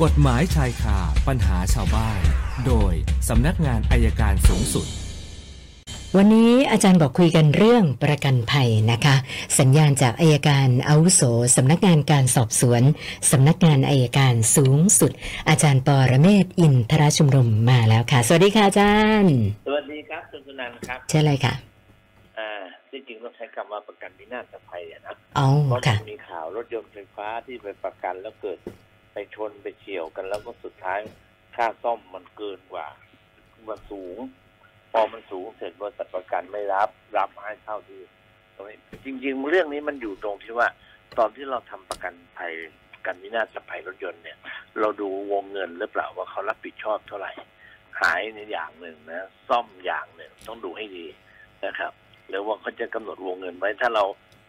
[0.00, 0.98] กฎหมายชายคา
[1.28, 2.20] ปัญหาชาวบ้าน
[2.66, 2.92] โดย
[3.28, 4.86] สำนักงานอายการสูงสุด
[6.16, 9.16] วันนี้อาจารย์บอกคุยกันเรื่องประกันภัยนะคะ
[9.58, 11.22] สัญญาณจากอายการอาวุโส
[11.56, 12.82] สำนักงานการสอบสวน
[13.32, 15.12] สำนักงานอายการสูงสุด
[15.48, 19.34] อาจารย์ปอระเมศวร์อินทรชุมรมมาแล้วค่ะ สวัสดีค่ะอาจารย์
[19.66, 21.54] สวัสดีครับคุณสุนันท์ครับเช่เลยค่ะ
[22.38, 22.50] อ่า
[22.90, 28.58] ที่จริงต้องใช้คำว่าประกันวินาศภัยอะนะอ๋อเพราะมัค่ะนมีข่าวรถยนต์ไฟฟ้าที่ไปประกันแล้วเกิด
[29.12, 31.00] ไปชนไปเฉี่ยวกันแล้วก็สุดท้าย
[31.56, 32.86] ค่าซ่อมมันเกินกว่า
[33.68, 34.18] มันสูง
[34.92, 38.00] พอมันสูงเสร็จบริษัทประกันไม่รับ รับให้เท่าที่
[38.54, 40.68] ตรงนี้จริง ๆ เรื่องนี้มันอยู่ตรงที่ว่า
[41.18, 42.52] ตอนที่เราทำประกันภัย
[43.06, 44.38] กันวินาศภัยรถยนต์เนี่ย
[44.80, 47.32] เราดูวงเงินหรือเปล่าว่าเขารับผิดชอบเท่าไหร่
[48.00, 51.06] หายในอย่างหนึ่งนะซ่อมอย่างหนึ่งต้องดูให้ดี
[51.64, 51.92] นะครับ
[52.28, 54.04] หรือว่าเขาจะกำหนดวงเงินไว้ถ้าเรา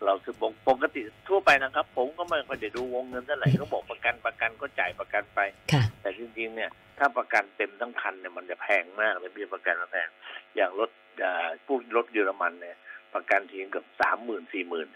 [0.06, 0.36] เราซื้อ
[0.70, 5.40] ปกติทั่วไปนะครับ ผมก็ไม่ค่อยได้ดูวงเงินเท่าไหร่เขาบอกประกันประกันก็จ่ายประกันไป
[5.72, 10.08] ค่ะแต่จริงๆเนี่ย ถ้าประกันเต็มทั้งคันเนี่ยมันจะแพงมากเลยเบี้ยประกันมันแพง
[10.56, 10.90] อย่างรถ
[11.24, 12.78] อ่าพวกรถเยอรมันเนี่ย
[13.14, 14.88] ประกันทีเกือบสามหมื่นสี่หมื่น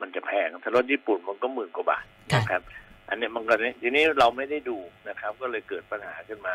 [0.00, 2.62] มันจะแพงถ้ารถญี่ปุ่นมันก็หมื่นกว่าบาทค่ะนะครับ
[3.08, 6.54] อันนี้มันก็เนี่ยทีนี้เราไม่ได้ดูนะครับ ก็เลยเกิดปัญหาขึ้นมา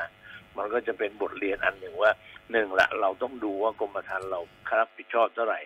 [0.57, 2.11] มันก็จะเป็นบทเรียนอันหนึ่งว่า
[2.51, 4.39] หนึ่งละเราต้องดูว่ากรมธรรม์เรา
[4.79, 5.59] รับผิดชอบเท่าไหร่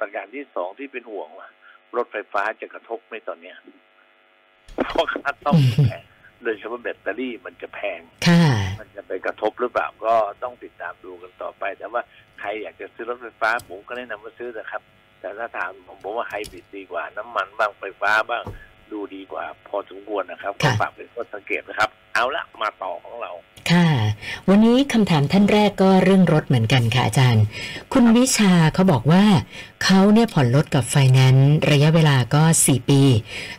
[0.00, 1.48] ประการที่สองที่เป็นห่วงว่า
[1.96, 3.56] รถไฟฟ้าจะกระทบไหมตอนเนี้ย
[4.88, 6.02] เพราะค่าต้องแพง
[6.44, 8.44] โดยเฉพาะแบตเตอรี่มันจะแพงค่ะ
[8.80, 12.02] มันจะไปกระทบหรือเปล่าก็ต้องติดตามดูกันต่อไป แต่ว่า
[12.40, 14.82] ใครอยากจะซื้อรถไฟฟ้าผมก็แนะนำว่าซื้อนะครับ
[15.20, 18.42] แต่ถ้าถามผมบอกว่าไฮบริดดีกว่า น้ำมันบ้างไฟฟ้าบ้าง
[18.92, 23.30] ดูดีกว่า พอสมควรนะครับก็ค่ะฝากเป็นข้อสังเกตนะครับ เอาละมาต่อของเรา
[23.70, 23.86] ค่ะ
[24.48, 27.44] วันนี้คำถามท่านแรกก็เรื่องรถเหมือนกันค่ะอาจารย์
[27.92, 29.24] คุณวิชาเขาบอกว่า
[29.84, 33.02] เขาเนี่ยผ่อนรถกับไฟแนนซ์ระยะเวลาก็ 4 ปี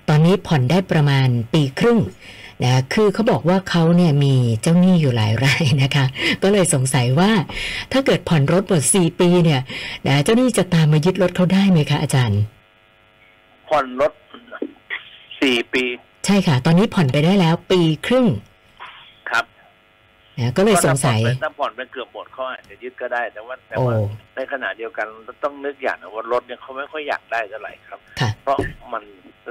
[0.10, 2.00] ตอนนี้ผ่อนได้ประมาณปีครึ่ง
[2.64, 6.06] นะคือเขาบอกว่าเขาเนี่ยมีเจ้าหนี้อยู่หลายรายนะคะ
[6.44, 7.32] ก็เลยสงสัยว่า
[7.92, 9.62] ถ้าเกิดผ่อนรถหมด 4 ปีเนี่ย
[10.08, 12.40] นะเจ้าหนี้จะตามมายึดรถเขาได้ไหมคะอาจารย์
[13.68, 14.12] ผ่อนรถ
[15.42, 15.84] สี่ปี
[16.26, 18.49] ใช่ค่ะ ตอนนี้ผ่อนไปได้แล้วปีครึ่งครับนะ
[20.58, 23.96] ก็เลยสงสัยถ้าผ่อนไปเกือบหมดเขาอาจจะยึดก็ได้ แต่ว่าแต่โอ้ว่า
[24.36, 25.08] ในขณะเดียวกัน
[25.44, 28.58] ต้องนึกอย่างนะว่ารถเนี่ยเขาไม่ค่อยอยากได้เท่าไหร่ครับค่ะเพราะ
[28.94, 29.04] มัน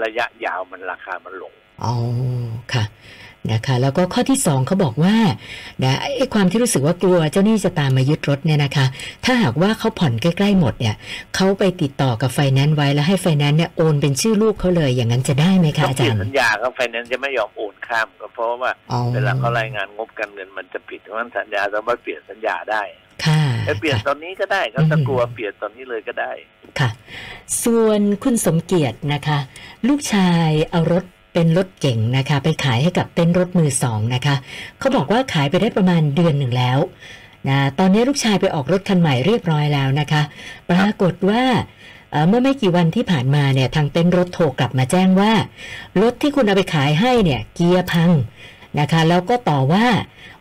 [0.04, 1.52] ระยะยาวมันราคามันลง
[1.84, 1.94] อ๋อ
[2.74, 2.84] ค่ะ
[3.52, 5.16] นะคะแล้วก็ข้อที่สองเขาบอกว่า
[5.84, 8.86] นะไอ้ความที่รู้สึกว่ากลัวเจ้าหนี้จะตามมายึดรถเนี่ยนะคะ
[9.24, 10.94] ถ้าหากว่าเขาผ่อนใกล้ๆหมดเนี่ย
[11.34, 22.82] เขาไปติดต่อกับไฟแนนซ์ไว้แล้วให้ไฟแนนซ์เนี่ยโอนเป็นชื่อลูกเขาเลยอย่างนั้นจะได้ไหมคะต้องอาเปลี่จายนรย์สัญญาครับไฟแนนซ์จะไม่ยอมโอนข้าม ก็เพราะว่าอ๋อเวลาเขารายงานงบการเงินมันจะผิดเพราะฉะนั้นสัญญาสามารถเปลี่ยนสัญญาได้
[23.26, 26.32] ค่ะไปเปลี่ยนค่ะตอนนี้ก็ได้ครับถ้าอืมกลัวเปลี่ยนตอนนี้เลยก็ได้
[26.80, 26.90] ค่ะ
[27.64, 29.38] ส่วนคุณสมเกียรตินะคะ
[29.88, 31.04] ลูกชายเอารถ
[31.38, 34.34] เป็นรถเก่งนะคะ ไปขายให้กับเต้นรถมือสองนะคะ
[34.78, 36.78] เขาบอกว่าขายไปได้ประมาณเดือนหนึ่งแล้ว
[37.48, 40.22] นะตอนนี้ลูกชายไปออกรถคันใหม่เรียบร้อยแล้วนะคะ
[40.70, 41.42] ปรากฏว่า
[42.28, 45.32] เมื่อไม่กี่วันที่ผ่านมาเนี่ยทางเต้นรถโทรกลับมาแจ้งว่า
[46.02, 48.10] รถที่คุณเอาไปขายให้เนี่ยเกียร์พัง
[48.80, 49.86] นะคะแล้วก็ต่อว่า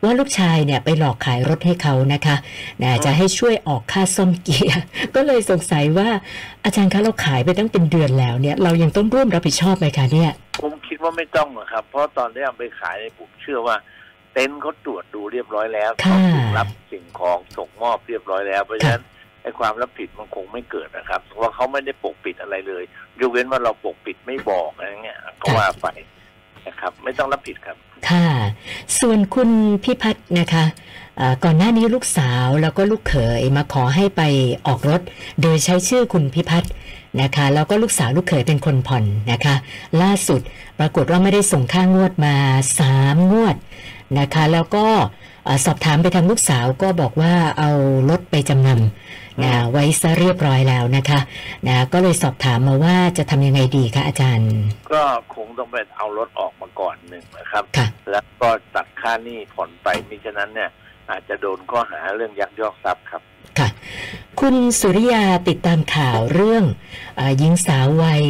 [0.04, 2.36] ว่าลูกชายเนี่ยไปหลอกขายรถให้เขานะคะ
[2.84, 4.82] นะจะให้ช่วยออกค่าซ่อมเกียร์
[5.16, 6.10] ก็เลยสงสัยว่า
[6.66, 10.32] อาจารย์คะเราขายไปตั้งเป็นเดือนแล้วเนี่ย เรายังต้องร่วมรับผิดชอบไหมคะเนี่ย
[10.62, 13.76] ผม ดว่าไม่ต้องหรอกครับ เพราะตอนที่เอาไปขายเนี่ยผมเชื่อว่า
[14.34, 19.04] เต็นท์เขาตรวจดูเรียบร้อยแล้วค่ะเขาถูกรับสิ่งของส่งมอบเรียบร้อยแล้ว เพราะฉะนั้น
[19.42, 22.84] ไอ้ความรับผิดมันคงไม่เกิดนะครับเพราะว่าเขาไม่ได้ปกปิดอะไรเลย
[23.20, 25.88] ยกเว้นว่าเราปกปิดไม่บอกอะไรเงี้ยก็ว่าไป
[26.68, 27.78] นะครับ ไม่ต้องรับผิดครับ
[28.10, 28.28] ค่ะ
[29.00, 29.50] ส่วนคุณ
[29.84, 31.07] พิพัฒน์นะคะเอ่อ
[31.44, 34.22] ก่อนหน้านี้ลูกสาวแล้วก็ลูกเขยมาขอให้ไป
[34.68, 35.02] ออกรถ
[35.42, 36.72] โดยใช้ชื่อคุณพิพัฒน์
[37.22, 39.56] นะคะแล้วก็ลูกสาวลูกเขยเป็นคนผ่อนนะคะ
[40.02, 40.42] ล่าสุด
[40.80, 42.36] ปรากฏว่าไม่ได้ส่งค่างวดมา
[42.80, 43.56] สามงวด
[44.20, 44.86] นะคะแล้วก็
[45.46, 47.70] เอ่อสอบถามไปทางลูกสาวก็บอกว่าเอา
[48.10, 51.20] รถไปจำนำนะไว้ซะเรียบร้อยแล้วนะคะ
[51.68, 54.52] นะก็เลยสอบถามมาว่าจะทำยังไงดีคะอาจารย์
[54.94, 55.04] ก็
[55.36, 60.70] คงต้องไปเอารถออกมาก่อนหนึ่งนะครับค่ะแล้วก็ตัดค่าหนี้ผ่อนไปมิฉะนั้นเนี่ย
[61.10, 63.22] อาจจะโดนข้อหาเรื่องยักยอกทรัพย์ครับ
[63.60, 63.70] ค่ะ
[64.40, 66.64] คุณสุริยาติดตามข่าวเรื่อง
[67.20, 68.24] อาหญิงสาววัย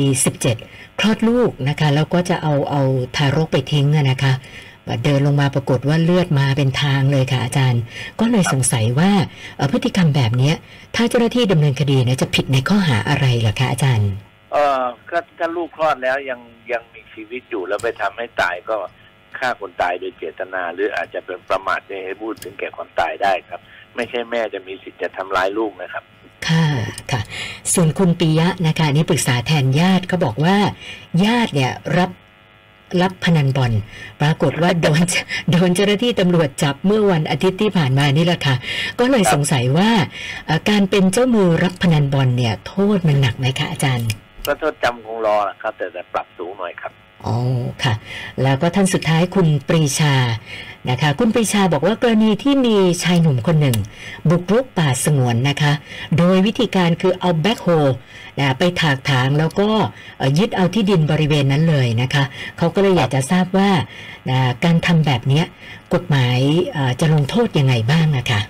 [0.48, 2.82] 17 คลอดลูกนะคะ แล้วก็จะเอาเอา
[3.16, 4.34] ทารกไปทิ้งอะนะคะ
[5.04, 7.82] เดินลงมาปรากฏว่าเลือดมาเป็นทางเลยค่ะอาจารย์
[8.20, 9.12] ก็เลยสงสัยว่า
[9.56, 10.56] เอ่อพฤติกรรมแบบเนี้ย
[10.96, 14.10] ถ้าเจ้าหน้าที่ดำเนินคดีเนี่ยจะผิดในข้อหาอะไรเหรอคะอาจารย์
[14.54, 16.40] เออก็ถ้าลูกคลอดแล้วยัง
[16.72, 18.78] ยังมีชีวิตอยู่แล้วไปทำให้ตายก็
[19.38, 23.60] ฆ่าคนตายโดยเจตนา หรืออาจจะเป็นประมาทในให้พูดถึงแก่ความตายได้ครับ
[23.96, 26.04] ไม่ใช่แม่จะมีสิทธิ์จะทำร้ายลูกนะครับ
[26.48, 26.66] ค่ะ
[27.12, 27.22] ค่ะ
[27.74, 30.58] ส่วนคุณปิยะนะคะอันนี่ปรึกษาแทนญาติเขาบอกว่า
[31.26, 32.12] ญาติเนี่ยรับ
[33.02, 33.72] รับพนันบอล
[34.22, 35.02] ปรากฏว่าโดน
[35.52, 38.56] โดนเจ้าหน้าที่ตำรวจจับเมื่อวันอาทิตย์ที่ผ่านมานี่แหละค่ะ
[39.00, 39.92] ก็เลยสงสัยว่า
[40.46, 44.08] เอ่อการเป็นเจ้ามือรับพนันบอลเนี่ย โทษมันหนักไหมคะอาจารย์
[44.48, 46.94] ก็โทษจำคงรอนะครับ แต่แต่ปรับสูงหน่อยครับ
[47.28, 47.38] อ๋อ
[47.84, 47.94] ค่ะ
[48.44, 50.16] แล้วก็ท่านสุดท้ายคุณปรีชา
[50.90, 53.78] นะคะคุณปรีชาบอกว่ากรณีที่มีชายหนุ่มคนหนึ่ง
[54.30, 55.72] บุกรุกป่าสงวนนะคะ
[56.18, 57.68] โดยวิธีการคือเอาแบ็คโฮ
[58.40, 59.70] นะไปถากถางแล้วก็
[60.38, 62.24] ยึดเอาที่ดินบริเวณนั้นเลยนะคะ
[62.58, 63.70] เขาก็เลยอยากจะทราบว่า
[64.30, 65.46] นะการทำแบบเนี้ย
[65.94, 66.40] กฎหมาย
[67.00, 68.42] จะลงโทษยังไงบ้างนะคะ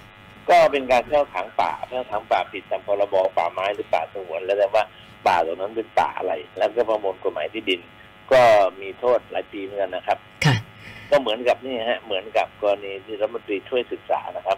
[0.49, 4.83] ก็เป็นการเข้าถางป่าเข้าถางป่าผิดตามพรบป่าไม้หรือป่าสงวนแล้วแต่ว่า
[5.27, 7.79] ป่าตรงนั้นเป็นป่าอะไร แล้วก็ประมวลกฎหมายที่ดิน
[8.31, 8.41] ก็
[8.81, 10.55] มีโทษหลายปีเหมือนกันนะครับค่ะ
[11.09, 14.57] ก็เหมือนกับนี่ฮะเหมือนกับกรณีที่รัฐมนตรีช่วยศึกษานะครับ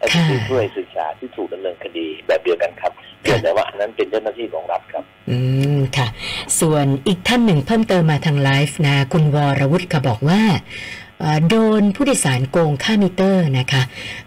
[0.00, 2.92] ค่ะรัฐมนตรีช่วยศึกษาที่ถูกดำเนินคดีแบบเดียวกันครับ
[3.22, 5.38] เพียงแต่ว่าอันนั้นเป็นเจ้าหน้าที่ของรัฐครับ อื
[5.76, 6.08] มค่ะ
[6.60, 10.42] ส่วนอีกท่านหนึ่งเพิ่มเติมมาทางไลฟ์นะ คุณวรวุฒิค่ะบอกว่า
[11.20, 13.82] เอ่อโดนผู้โดยสารโกงค่ามิเตอร์นะคะ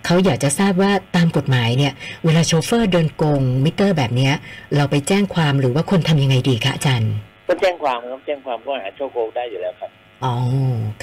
[0.06, 1.94] เขาอยากจะทราบว่าตามกฎหมายเนี่ย
[2.26, 4.34] เวลาโชเฟอร์เดินโกงมิเตอร์แบบเนี้ย
[4.76, 7.14] เราไปแจ้งความหรือว่าคนทำยังไงดีคะอาจารย์
[7.50, 9.92] ก็แจ้งความครับแจ้งความข้อหาฉ้อโกงได้อยู่แล้วครับ
[10.26, 10.36] อ๋อ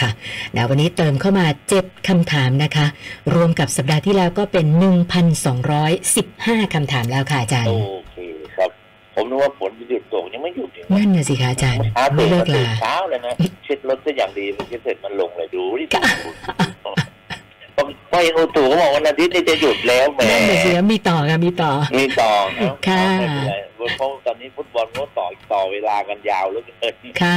[0.01, 0.11] ค่ะ
[0.57, 2.87] นะวันนี้เติมเข้ามาเจ็ดคำถามนะคะ
[3.35, 4.67] รวมกับสัปดาห์ที่แล้วก็เป็น
[5.91, 8.17] 1,215คำถามแล้วค่ะอาจารย์ โอเค
[8.57, 8.71] ครับ
[9.15, 13.33] ผมนึกว่าฝนจะหยุดตกยังไม่หยุดอีกนะนั่นน่ะสิคะอาจารย์เช้าไม่ตื่นเลิมากตื่ลานเช้าเลยนะ
[13.65, 15.85] เช็ดรถซะอย่างดีมันเช็ดเสร็จมันลงเลยดูดิ
[18.11, 23.66] พอเห็นอุตุเขาบอกวันอาทิตย์นี่จะหยุดแล้วแหมนั่นน่ะสิคะมีต่อค่ะมีต่อ มีต่อนะค่ะไม่เป็นไรเพราะ
[25.89, 27.37] ลากันยาวเหลือเกินค่ะ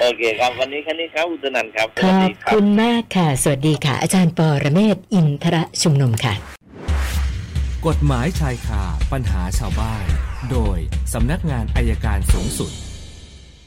[0.00, 6.34] โอเคครับ วันนี้แค่นี้ครับอุตนันท์ครับสขวัสอบดีครับคุณมากค่ะ สวัสดีค่ะ อาจารย์ปอระเมศวร์อินทรชุมนุมค่ะ
[7.86, 8.82] กฎหมายชายคา
[9.12, 10.04] ปัญหาชาวบ้าน
[10.50, 10.78] โดย
[11.12, 12.72] สำนักงานอายการสูงสุด